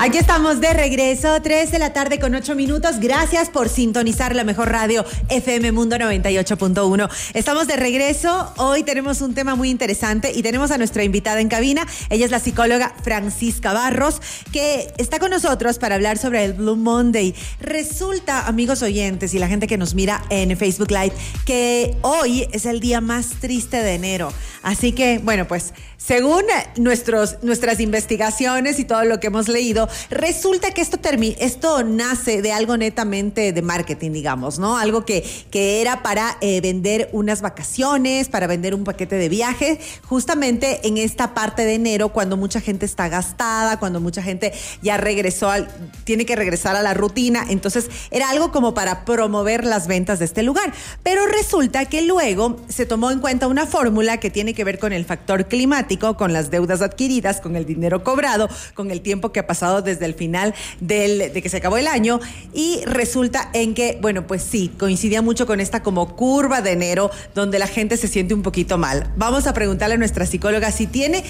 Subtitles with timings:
[0.00, 3.00] Aquí estamos de regreso, 3 de la tarde con 8 minutos.
[3.00, 7.10] Gracias por sintonizar la mejor radio FM Mundo 98.1.
[7.34, 8.52] Estamos de regreso.
[8.58, 11.84] Hoy tenemos un tema muy interesante y tenemos a nuestra invitada en cabina.
[12.10, 14.22] Ella es la psicóloga Francisca Barros,
[14.52, 17.34] que está con nosotros para hablar sobre el Blue Monday.
[17.60, 21.12] Resulta, amigos oyentes y la gente que nos mira en Facebook Live,
[21.44, 24.32] que hoy es el día más triste de enero.
[24.62, 26.44] Así que, bueno, pues según
[26.76, 30.98] nuestros, nuestras investigaciones y todo lo que hemos leído, resulta que esto,
[31.38, 34.78] esto nace de algo netamente de marketing, digamos, ¿no?
[34.78, 39.80] Algo que, que era para eh, vender unas vacaciones, para vender un paquete de viaje,
[40.06, 44.96] justamente en esta parte de enero, cuando mucha gente está gastada, cuando mucha gente ya
[44.96, 45.68] regresó, al,
[46.04, 47.44] tiene que regresar a la rutina.
[47.48, 50.72] Entonces, era algo como para promover las ventas de este lugar.
[51.02, 54.92] Pero resulta que luego se tomó en cuenta una fórmula que tiene que ver con
[54.92, 59.40] el factor climático con las deudas adquiridas, con el dinero cobrado, con el tiempo que
[59.40, 62.20] ha pasado desde el final del, de que se acabó el año
[62.52, 67.10] y resulta en que, bueno, pues sí, coincidía mucho con esta como curva de enero
[67.34, 69.12] donde la gente se siente un poquito mal.
[69.16, 71.24] Vamos a preguntarle a nuestra psicóloga si tiene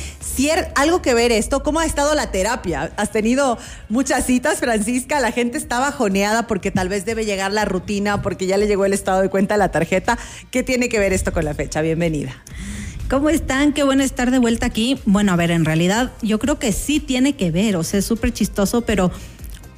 [0.75, 2.93] algo que ver esto, cómo ha estado la terapia.
[2.97, 7.65] Has tenido muchas citas, Francisca, la gente está bajoneada porque tal vez debe llegar la
[7.65, 10.19] rutina, porque ya le llegó el estado de cuenta a la tarjeta.
[10.51, 11.81] ¿Qué tiene que ver esto con la fecha?
[11.83, 12.35] Bienvenida.
[13.09, 13.73] ¿Cómo están?
[13.73, 14.99] Qué bueno estar de vuelta aquí.
[15.07, 18.05] Bueno, a ver, en realidad yo creo que sí tiene que ver, o sea, es
[18.05, 19.11] súper chistoso, pero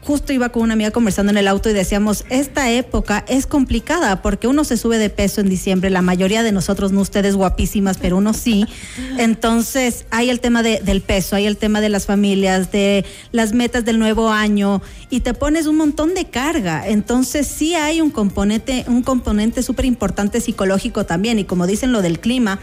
[0.03, 4.23] justo iba con una amiga conversando en el auto y decíamos, esta época es complicada
[4.23, 7.99] porque uno se sube de peso en diciembre, la mayoría de nosotros, no ustedes guapísimas,
[7.99, 8.67] pero uno sí.
[9.19, 13.53] Entonces hay el tema de, del peso, hay el tema de las familias, de las
[13.53, 16.89] metas del nuevo año y te pones un montón de carga.
[16.89, 22.03] Entonces sí hay un componente, un componente súper importante psicológico también y como dicen lo
[22.03, 22.59] del clima,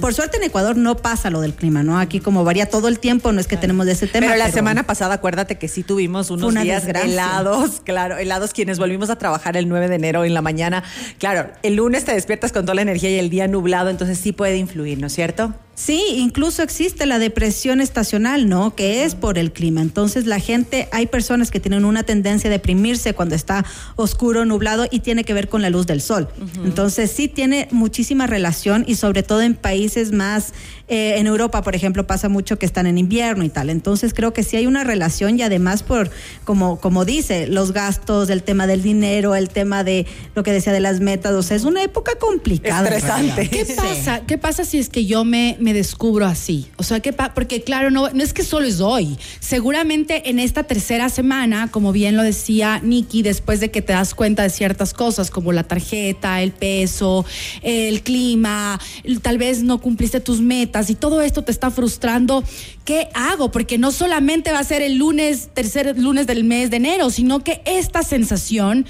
[0.00, 1.98] por suerte en Ecuador no pasa lo del clima, ¿no?
[1.98, 4.26] Aquí como varía todo el tiempo, no es que tenemos de ese tema.
[4.26, 9.16] Pero la semana pasada acuérdate que sí tuvimos unos helados, claro, helados quienes volvimos a
[9.16, 10.84] trabajar el 9 de enero en la mañana.
[11.18, 14.32] Claro, el lunes te despiertas con toda la energía y el día nublado, entonces sí
[14.32, 15.54] puede influir, ¿no es cierto?
[15.78, 18.74] Sí, incluso existe la depresión estacional, ¿no?
[18.74, 19.80] Que es por el clima.
[19.80, 24.88] Entonces la gente, hay personas que tienen una tendencia a deprimirse cuando está oscuro, nublado
[24.90, 26.28] y tiene que ver con la luz del sol.
[26.64, 30.52] Entonces sí tiene muchísima relación y sobre todo en países más,
[30.88, 33.70] eh, en Europa, por ejemplo, pasa mucho que están en invierno y tal.
[33.70, 36.10] Entonces creo que sí hay una relación y además por,
[36.42, 40.72] como, como dice, los gastos, el tema del dinero, el tema de lo que decía
[40.72, 42.88] de las metas, o sea, es una época complicada.
[42.88, 43.48] Estresante.
[43.48, 44.22] ¿Qué pasa?
[44.26, 46.66] ¿Qué pasa si es que yo me me descubro así?
[46.76, 49.18] O sea, que porque claro, no, no es que solo es hoy.
[49.40, 54.14] Seguramente en esta tercera semana, como bien lo decía Nikki, después de que te das
[54.14, 57.24] cuenta de ciertas cosas como la tarjeta, el peso,
[57.62, 58.80] el clima,
[59.22, 62.44] tal vez no cumpliste tus metas y todo esto te está frustrando,
[62.84, 63.50] ¿qué hago?
[63.50, 67.42] Porque no solamente va a ser el lunes, tercer lunes del mes de enero, sino
[67.44, 68.86] que esta sensación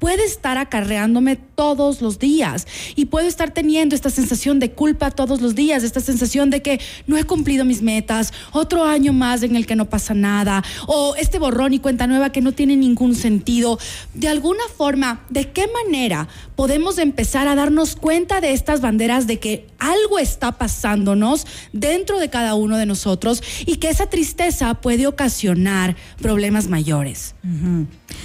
[0.00, 2.66] puede estar acarreándome todos los días
[2.96, 6.80] y puedo estar teniendo esta sensación de culpa todos los días, esta sensación de que
[7.06, 11.14] no he cumplido mis metas, otro año más en el que no pasa nada, o
[11.16, 13.78] este borrón y cuenta nueva que no tiene ningún sentido.
[14.14, 19.38] De alguna forma, ¿de qué manera podemos empezar a darnos cuenta de estas banderas de
[19.38, 25.06] que algo está pasándonos dentro de cada uno de nosotros y que esa tristeza puede
[25.06, 27.34] ocasionar problemas mayores?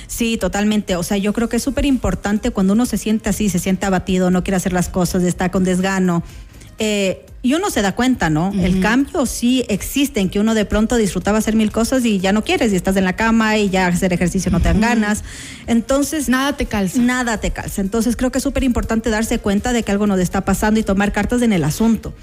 [0.08, 0.96] Sí, totalmente.
[0.96, 3.86] O sea, yo creo que es súper importante cuando uno se siente así, se siente
[3.86, 6.24] abatido, no quiere hacer las cosas, está con desgano.
[6.78, 8.52] Eh, y uno se da cuenta, ¿no?
[8.60, 12.34] El cambio sí existe, en que uno de pronto disfrutaba hacer mil cosas y ya
[12.34, 15.24] no quieres, y estás en la cama y ya hacer ejercicio no te dan ganas.
[15.68, 16.28] Entonces.
[16.28, 17.00] Nada te calza.
[17.00, 17.82] Nada te calza.
[17.82, 20.84] Entonces creo que es súper importante darse cuenta de que algo nos está pasando y
[20.84, 22.16] tomar cartas en el asunto.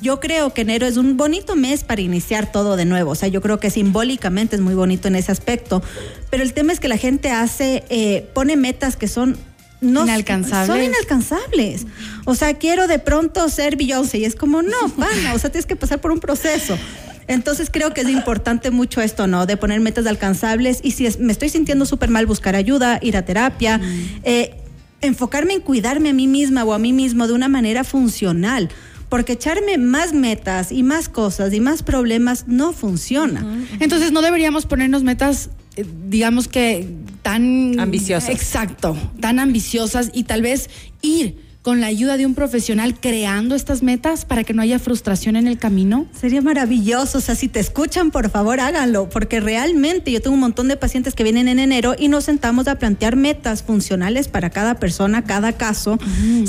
[0.00, 3.10] Yo creo que enero es un bonito mes para iniciar todo de nuevo.
[3.10, 5.82] O sea, yo creo que simbólicamente es muy bonito en ese aspecto.
[6.30, 9.36] Pero el tema es que la gente hace, eh, pone metas que son
[9.80, 10.66] no inalcanzables.
[10.66, 11.86] Son inalcanzables.
[12.24, 15.66] O sea, quiero de pronto ser Beyoncé y es como, no, pana, o sea, tienes
[15.66, 16.78] que pasar por un proceso.
[17.26, 19.46] Entonces creo que es importante mucho esto, ¿no?
[19.46, 23.24] De poner metas alcanzables y si me estoy sintiendo súper mal, buscar ayuda, ir a
[23.24, 23.80] terapia,
[24.24, 24.56] eh,
[25.02, 28.70] enfocarme en cuidarme a mí misma o a mí mismo de una manera funcional
[29.08, 33.44] porque echarme más metas y más cosas y más problemas no funciona.
[33.80, 36.88] Entonces no deberíamos ponernos metas, eh, digamos que
[37.22, 38.30] tan ambiciosas.
[38.30, 40.70] Exacto, tan ambiciosas y tal vez
[41.02, 45.36] ir con la ayuda de un profesional creando estas metas para que no haya frustración
[45.36, 46.06] en el camino?
[46.18, 47.18] Sería maravilloso.
[47.18, 50.78] O sea, si te escuchan, por favor, háganlo, porque realmente yo tengo un montón de
[50.78, 55.24] pacientes que vienen en enero y nos sentamos a plantear metas funcionales para cada persona,
[55.24, 55.98] cada caso,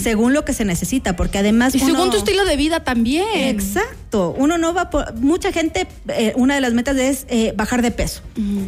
[0.02, 1.76] según lo que se necesita, porque además...
[1.76, 3.28] Y según tu estilo de vida también.
[3.34, 4.34] Exacto.
[4.38, 5.16] Uno no va por...
[5.16, 8.22] Mucha gente, eh, una de las metas es eh, bajar de peso,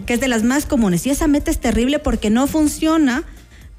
[0.06, 1.07] que es de las más comunes.
[1.07, 3.24] Y esa meta es terrible porque no funciona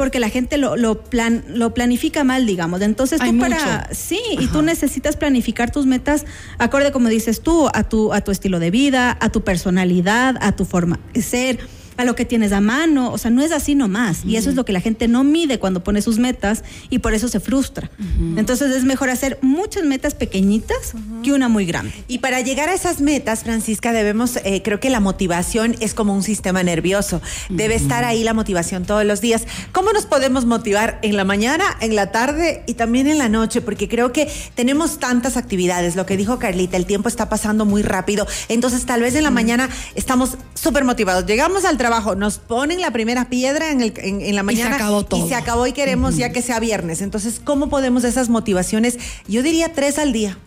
[0.03, 2.81] porque la gente lo, lo, plan, lo planifica mal, digamos.
[2.81, 3.89] Entonces tú para...
[3.95, 6.27] Sí, y tú necesitas planificar tus metas
[6.59, 10.57] acorde, como dices tú, a tu, a tu estilo de vida, a tu personalidad, a
[10.57, 11.61] tu forma de ser
[12.03, 14.25] a lo que tienes a mano, o sea, no es así nomás.
[14.25, 17.15] Y eso es lo que la gente no mide cuando pone sus metas y por
[17.15, 17.91] eso se frustra.
[18.37, 21.93] Entonces es mejor hacer muchas metas pequeñitas que una muy grande.
[22.09, 26.15] Y para llegar a esas metas, Francisca, debemos, eh, creo que la motivación es como
[26.15, 27.23] un sistema nervioso.
[27.49, 29.45] Debe estar ahí la motivación todos los días.
[29.73, 33.61] ¿Cómo nos podemos motivar en la mañana, en la tarde y también en la noche?
[33.61, 35.97] Porque creo que tenemos tantas actividades.
[35.97, 38.27] Lo que dijo Carlita, el tiempo está pasando muy rápido.
[38.49, 41.27] Entonces tal vez en la mañana estamos súper motivados.
[41.27, 44.71] Llegamos al trabajo, nos ponen la primera piedra en, el, en, la mañana.
[44.71, 45.27] Y se acabó todo.
[45.27, 47.03] Y se acabó y queremos ya que sea viernes.
[47.03, 48.99] Entonces, ¿cómo podemos esas motivaciones?
[49.27, 50.39] Yo diría tres al día.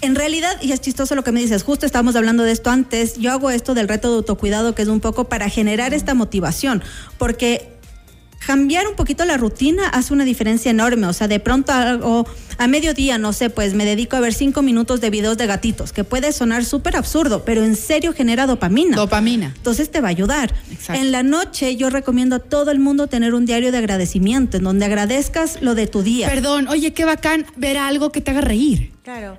[0.00, 3.18] En realidad, y es chistoso lo que me dices, justo estábamos hablando de esto antes,
[3.18, 6.82] yo hago esto del reto de autocuidado que es un poco para generar esta motivación,
[7.18, 7.78] porque
[8.46, 11.06] cambiar un poquito la rutina hace una diferencia enorme.
[11.06, 12.26] O sea, de pronto algo,
[12.58, 15.92] a mediodía, no sé, pues me dedico a ver cinco minutos de videos de gatitos,
[15.92, 18.96] que puede sonar súper absurdo, pero en serio genera dopamina.
[18.96, 19.52] Dopamina.
[19.56, 20.54] Entonces te va a ayudar.
[20.88, 24.64] En la noche yo recomiendo a todo el mundo tener un diario de agradecimiento, en
[24.64, 26.28] donde agradezcas lo de tu día.
[26.28, 28.92] Perdón, oye, qué bacán ver algo que te haga reír.
[29.02, 29.38] Claro.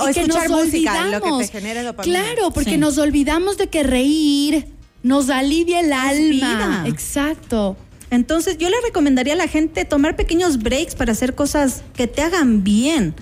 [0.00, 2.22] o, escuchar música, lo que te genere dopamina.
[2.22, 4.66] Claro, porque nos olvidamos de que reír
[5.04, 6.84] nos alivia el alma.
[6.86, 7.76] Exacto.
[8.14, 12.22] Entonces yo le recomendaría a la gente tomar pequeños breaks para hacer cosas que te
[12.22, 13.14] hagan bien.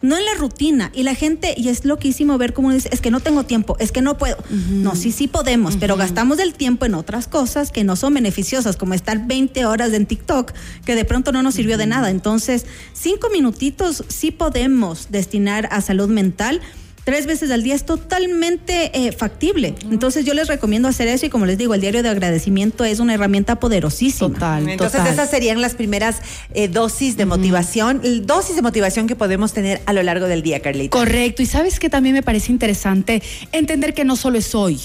[0.00, 0.92] No en la rutina.
[0.94, 3.90] Y la gente, y es loquísimo ver cómo dice, es que no tengo tiempo, es
[3.90, 4.36] que no puedo.
[4.70, 8.76] No, sí, sí podemos, pero gastamos el tiempo en otras cosas que no son beneficiosas,
[8.76, 10.52] como estar 20 horas en TikTok,
[10.84, 12.10] que de pronto no nos sirvió de nada.
[12.10, 16.60] Entonces, cinco minutitos sí podemos destinar a salud mental
[17.04, 19.74] tres veces al día es totalmente eh, factible.
[19.90, 23.00] Entonces yo les recomiendo hacer eso y como les digo, el diario de agradecimiento es
[23.00, 24.34] una herramienta poderosísima.
[24.34, 24.68] Total.
[24.68, 26.16] Entonces esas serían las primeras
[26.54, 30.60] eh, dosis de motivación, dosis de motivación que podemos tener a lo largo del día,
[30.60, 30.96] Carlita.
[30.96, 31.42] Correcto.
[31.42, 33.22] Y sabes que también me parece interesante
[33.52, 34.80] entender que no solo es hoy.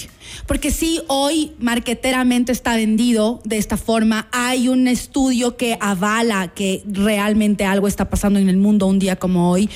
[0.48, 4.27] Porque sí, hoy marqueteramente está vendido de esta forma.
[4.31, 9.16] Hay un estudio que avala que realmente algo está pasando en el mundo un día
[9.16, 9.69] como hoy,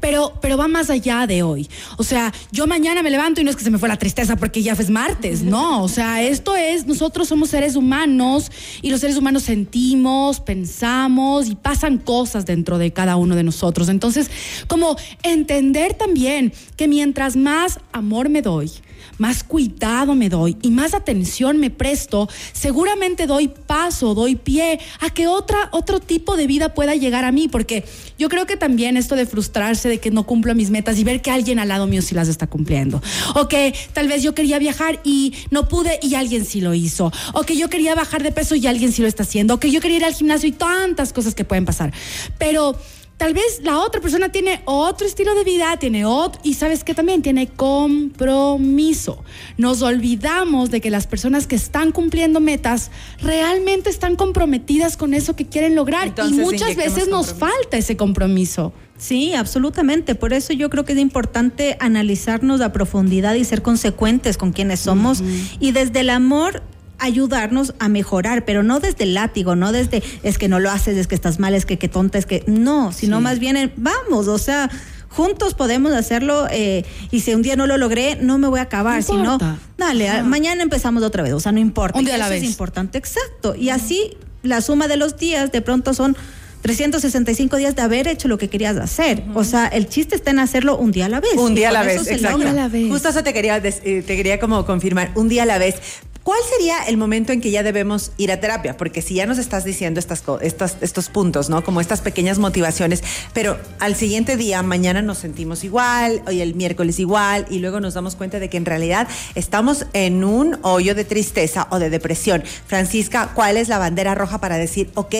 [0.00, 1.68] pero, pero va más allá de hoy.
[1.96, 4.36] O sea, yo mañana me levanto y no es que se me fue la tristeza
[4.36, 5.82] porque ya es martes, no.
[5.82, 8.50] O sea, esto es, nosotros somos seres humanos
[8.80, 13.88] y los seres humanos sentimos, pensamos y pasan cosas dentro de cada uno de nosotros.
[13.88, 14.30] Entonces,
[14.66, 18.70] como entender también que mientras más amor me doy,
[19.18, 25.10] más cuidado me doy y más atención me presto, seguramente doy paso, doy pie a
[25.10, 27.84] que otra, otro tipo de vida pueda llegar a mí, porque
[28.18, 31.22] yo creo que también esto de frustrarse de que no cumplo mis metas y ver
[31.22, 33.02] que alguien al lado mío sí las está cumpliendo,
[33.34, 37.10] o que tal vez yo quería viajar y no pude y alguien sí lo hizo,
[37.32, 39.70] o que yo quería bajar de peso y alguien sí lo está haciendo, o que
[39.70, 41.92] yo quería ir al gimnasio y tantas cosas que pueden pasar,
[42.38, 42.76] pero
[43.16, 46.92] tal vez la otra persona tiene otro estilo de vida, tiene otro, y sabes que
[46.92, 49.22] también tiene compromiso.
[49.56, 52.90] Nos olvidamos de que las personas que están cumpliendo metas
[53.20, 56.12] realmente están comprometidas con eso que quieren lograr.
[56.28, 58.72] Y muchas veces nos falta ese compromiso.
[59.02, 60.14] Sí, absolutamente.
[60.14, 64.78] Por eso yo creo que es importante analizarnos a profundidad y ser consecuentes con quienes
[64.78, 65.24] somos.
[65.58, 66.62] Y desde el amor
[67.00, 70.96] ayudarnos a mejorar, pero no desde el látigo, no desde es que no lo haces,
[70.96, 74.28] es que estás mal, es que qué tonta, es que no, sino más bien vamos,
[74.28, 74.70] o sea,
[75.08, 78.64] juntos podemos hacerlo eh, y si un día no lo logré, no me voy a
[78.64, 79.38] acabar, sino
[79.76, 81.98] dale, mañana empezamos otra vez, o sea, no importa.
[81.98, 82.44] Un día a la Eso vez.
[82.44, 83.56] Es importante, exacto.
[83.56, 84.12] Y así
[84.44, 86.16] la suma de los días de pronto son
[86.62, 89.22] 365 días de haber hecho lo que querías hacer.
[89.34, 91.34] O sea, el chiste está en hacerlo un día a la vez.
[91.36, 92.36] Un día a la vez, exacto.
[92.36, 92.88] Un día a la vez.
[92.88, 95.76] Justo eso te quería, eh, te quería como confirmar, un día a la vez.
[96.22, 98.76] ¿Cuál sería el momento en que ya debemos ir a terapia?
[98.76, 101.64] Porque si ya nos estás diciendo estas, estas, estos puntos, ¿no?
[101.64, 103.02] Como estas pequeñas motivaciones,
[103.32, 107.94] pero al siguiente día, mañana nos sentimos igual, hoy el miércoles igual, y luego nos
[107.94, 112.44] damos cuenta de que en realidad estamos en un hoyo de tristeza o de depresión.
[112.68, 115.14] Francisca, ¿cuál es la bandera roja para decir, ok,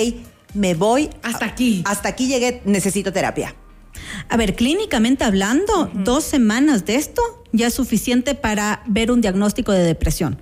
[0.55, 1.11] me voy.
[1.23, 1.83] Hasta aquí.
[1.85, 3.55] Hasta aquí llegué, necesito terapia.
[4.29, 9.73] A ver, clínicamente hablando, dos semanas de esto ya es suficiente para ver un diagnóstico
[9.73, 10.41] de depresión.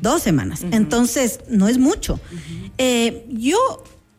[0.00, 0.64] Dos semanas.
[0.70, 2.20] Entonces, no es mucho.
[2.78, 3.58] Eh, yo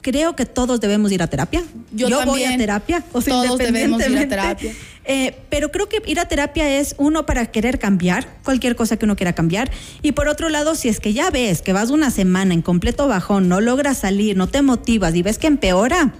[0.04, 1.64] creo que todos debemos ir a terapia.
[1.92, 3.04] Yo voy a terapia.
[3.14, 4.72] O sea, Todos debemos ir a terapia.
[5.06, 9.04] Eh, pero creo que ir a terapia es uno para querer cambiar, cualquier cosa que
[9.04, 9.70] uno quiera cambiar.
[10.02, 13.06] Y por otro lado, si es que ya ves que vas una semana en completo
[13.10, 16.14] bajón, no logras salir, no te motivas y ves que empeora,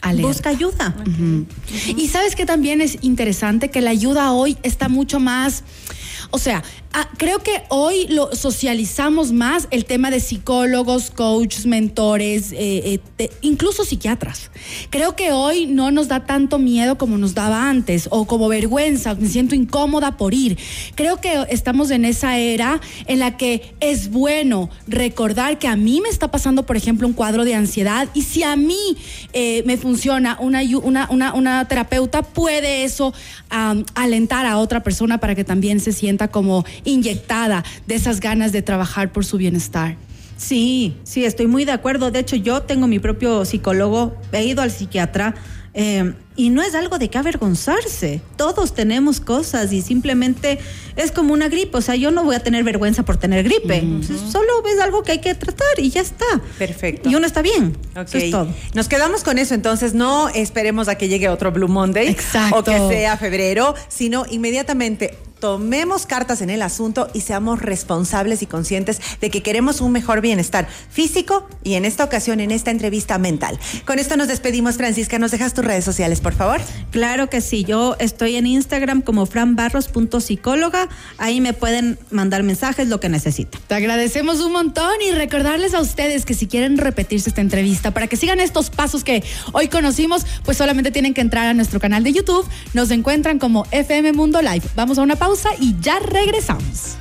[0.00, 0.28] Alerta.
[0.28, 0.94] busca ayuda.
[1.96, 5.64] Y sabes que también es interesante que la ayuda hoy está mucho más,
[6.30, 6.62] o sea,
[6.92, 13.30] ah, creo que hoy lo socializamos más el tema de psicólogos, coaches, mentores, eh, eh,
[13.40, 14.50] incluso psiquiatras.
[14.90, 19.14] Creo que hoy no nos da tanto miedo como nos daba antes o como vergüenza,
[19.14, 20.58] me siento incómoda por ir.
[20.94, 26.00] Creo que estamos en esa era en la que es bueno recordar que a mí
[26.02, 28.96] me está pasando, por ejemplo, un cuadro de ansiedad y si a mí
[29.32, 33.14] eh, me funciona ayu- una, una, una terapeuta, puede eso
[33.94, 38.62] alentar a otra persona para que también se sienta como inyectada de esas ganas de
[38.62, 39.96] trabajar por su bienestar.
[40.36, 42.10] Sí, sí, estoy muy de acuerdo.
[42.10, 45.34] De hecho, yo tengo mi propio psicólogo, he ido al psiquiatra
[45.74, 48.20] eh, y no es algo de qué avergonzarse.
[48.36, 50.60] Todos tenemos cosas y simplemente
[50.94, 51.76] es como una gripe.
[51.76, 53.82] O sea, yo no voy a tener vergüenza por tener gripe.
[54.30, 56.24] Solo es algo que hay que tratar y ya está.
[56.56, 57.08] Perfecto.
[57.10, 57.76] Y uno está bien.
[57.96, 58.06] Ok.
[58.06, 58.46] Eso es todo.
[58.72, 62.56] Nos quedamos con eso, entonces no esperemos a que llegue otro Blue Monday Exacto.
[62.56, 68.46] o que sea febrero, sino inmediatamente tomemos cartas en el asunto y seamos responsables y
[68.46, 73.18] conscientes de que queremos un mejor bienestar físico y en esta ocasión en esta entrevista
[73.18, 73.58] mental.
[73.84, 75.18] Con esto nos despedimos, Francisca.
[75.18, 76.60] ¿Nos dejas tus redes sociales, por favor?
[76.90, 77.64] Claro que sí.
[77.64, 80.88] Yo estoy en Instagram como franbarros.psicóloga.
[81.18, 83.60] Ahí me pueden mandar mensajes, lo que necesiten.
[83.66, 88.06] Te agradecemos un montón y recordarles a ustedes que si quieren repetirse esta entrevista para
[88.06, 92.02] que sigan estos pasos que hoy conocimos, pues solamente tienen que entrar a nuestro canal
[92.04, 92.46] de YouTube.
[92.74, 94.62] Nos encuentran como FM Mundo Live.
[94.74, 95.16] Vamos a una
[95.58, 96.96] y ya regresamos.